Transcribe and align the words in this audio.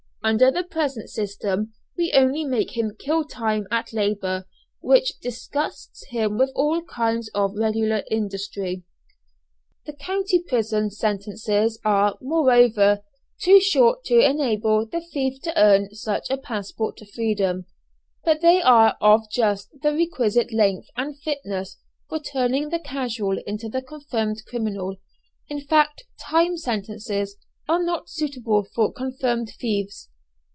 Under 0.23 0.51
the 0.51 0.63
present 0.63 1.09
system 1.09 1.73
we 1.97 2.13
only 2.13 2.45
make 2.45 2.77
him 2.77 2.95
kill 2.99 3.25
time 3.25 3.65
at 3.71 3.91
labour 3.91 4.45
which 4.79 5.17
disgusts 5.19 6.05
him 6.09 6.37
with 6.37 6.51
all 6.53 6.83
kinds 6.83 7.27
of 7.33 7.55
regular 7.55 8.03
industry. 8.11 8.83
The 9.87 9.93
county 9.93 10.37
prison 10.47 10.91
sentences 10.91 11.79
are, 11.83 12.19
moreover, 12.21 13.01
too 13.41 13.59
short 13.59 14.03
to 14.05 14.19
enable 14.19 14.85
the 14.85 15.01
thief 15.01 15.41
to 15.41 15.59
earn 15.59 15.89
such 15.95 16.29
a 16.29 16.37
passport 16.37 16.97
to 16.97 17.05
freedom, 17.07 17.65
but 18.23 18.41
they 18.41 18.61
are 18.61 18.97
of 19.01 19.23
just 19.31 19.69
the 19.81 19.91
requisite 19.91 20.53
length 20.53 20.85
and 20.95 21.19
fitness 21.19 21.77
for 22.07 22.19
turning 22.19 22.69
the 22.69 22.79
casual 22.79 23.39
into 23.47 23.67
the 23.69 23.81
confirmed 23.81 24.43
criminal. 24.45 24.97
In 25.49 25.61
fact, 25.61 26.03
time 26.19 26.57
sentences 26.57 27.37
are 27.67 27.81
not 27.83 28.07
suitable 28.07 28.67
for 28.75 28.93
confirmed 28.93 29.51
thieves. 29.59 30.09